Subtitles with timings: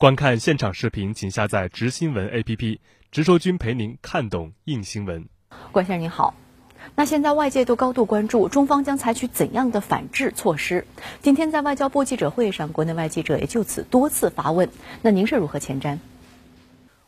[0.00, 2.78] 观看现场视频，请下载“直新闻 ”APP，
[3.12, 5.26] 直说君陪您看懂硬新闻。
[5.72, 6.32] 关先生您好，
[6.94, 10.86] 那现在外界都高度关注中方将采取怎样的反制措施？
[11.20, 14.70] 今天在外交部记者会上，国内外记者也就此多次发问。
[15.02, 15.98] 那您是如何前瞻？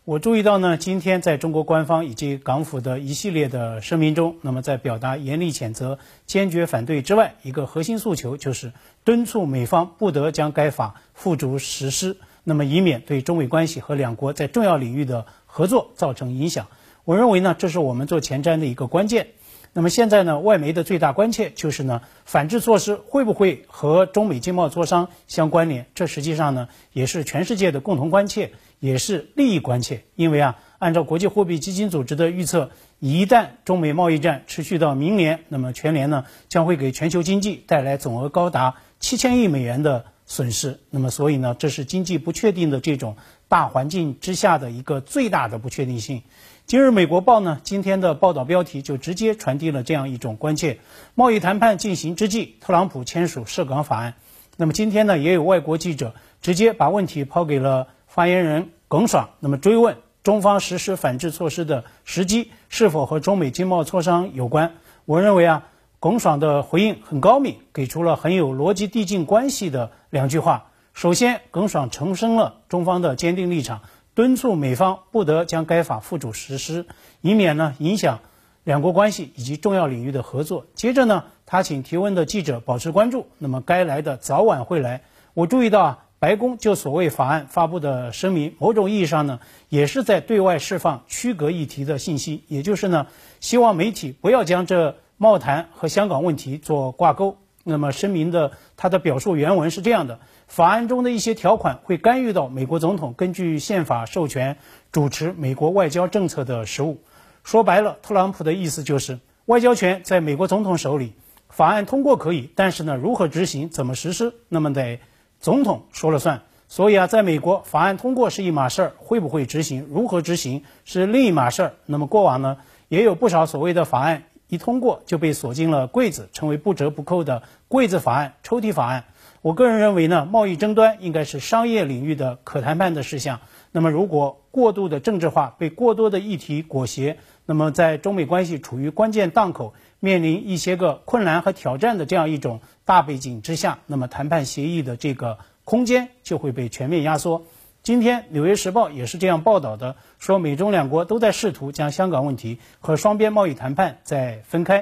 [0.05, 16.69] 我注意到呢，今天在中国官方以及港府的一系列的声明中，那么在表达严厉谴责、坚决反对之外，一个核心诉求就是敦促美方不得将该法付诸实施，那么以免对中美关系和两国在重要领域的合作造成影响。
[17.05, 19.29] 我认为呢，这是我们做前瞻的一个关键。
[19.75, 25.87] 那么现在呢，外媒的最大关切就是呢，反制措施会不会和中美经贸磋商相关联？
[25.95, 28.53] 这实际上呢，也是全世界的共同关切。
[28.83, 40.81] 也是利益关切，因为啊，按照国际货币基金组织的预测，一旦中美贸易战持续到明年，那么全年呢将会给全球经济带来总额高达七千亿美元的损失。
[40.89, 43.17] 那么，所以呢，这是经济不确定的这种
[43.49, 46.23] 大环境之下的一个最大的不确定性。
[46.65, 50.79] 今日美国报呢今天的报道标题就直接传递了这样一种关切：
[51.15, 54.15] 贸易谈判进行之际，特朗普签署涉港法案。
[54.57, 57.89] 那么今天呢，也有外国记者直接把问题抛给了。
[58.07, 64.75] 发言人耿爽那么追问中方实施反制措施的时机是否和中美经贸磋商有关？
[65.07, 65.65] 我认为啊，
[66.03, 70.73] 耿爽的回应很高明，给出了很有逻辑递进关系的两句话。
[70.95, 76.87] 首先，耿爽重申了中方的坚定立场，敦促美方不得将该法付诸实施，
[77.21, 78.19] 以免呢影响
[78.65, 80.67] 两国关系以及重要领域的合作。
[80.75, 85.03] 接着呢，他请提问的记者保持关注，那么该来的早晚会来。
[85.35, 85.99] 我注意到啊。
[86.19, 93.09] 白宫就所谓法案发布的声明，某种意义上呢，也是在对外释放区隔议题的信息，也就是呢，
[93.41, 97.37] 希望媒体不要将这贸谈和香港问题做挂钩。
[97.63, 104.57] 那么声明的它的表述原文是这样的：法案中的一些条款会干预到美国总统根据宪法授权
[104.91, 107.03] 主持美国外交政策的实务。
[107.45, 111.13] 说白了，特朗普的意思就是外交权在美国总统手里，
[111.49, 114.99] 法案通过可以，但是呢，如何执行、怎么实施，那么得。
[115.39, 121.75] 总统说了算，所以啊，在美国法案通过是一码事儿，会不会执行、如何执行是另一码事儿。
[121.87, 122.57] 那么过往呢，
[122.89, 129.05] 也有不少所谓的法案一通过就被锁进了柜子，成为不折不扣的柜子法案、抽屉法案。
[129.41, 133.41] 我个人认为呢，贸易争端应该是商业领域的可谈判的事项。
[133.71, 142.61] 那么如果过度的政治化，被过多的议题裹挟，那么在中美关系处于关键档口，面临一些个困难和挑战的这样一种。
[142.85, 147.47] 大背景之下，那么谈判协议的这个空间就会被全面压缩。
[147.83, 154.81] 今天《纽约时报》也是这样报道的，说美中两国都在试图将香港问题和双边贸易谈判再分开。